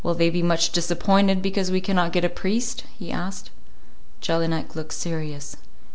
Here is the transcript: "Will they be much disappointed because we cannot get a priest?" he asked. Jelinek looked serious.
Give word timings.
"Will 0.03 0.15
they 0.15 0.31
be 0.31 0.41
much 0.41 0.71
disappointed 0.71 1.43
because 1.43 1.69
we 1.69 1.79
cannot 1.79 2.11
get 2.11 2.25
a 2.25 2.29
priest?" 2.29 2.85
he 2.97 3.11
asked. 3.11 3.51
Jelinek 4.19 4.73
looked 4.75 4.95
serious. 4.95 5.57